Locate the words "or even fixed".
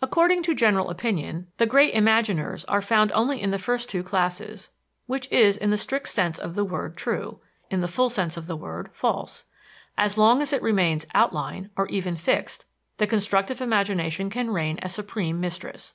11.76-12.64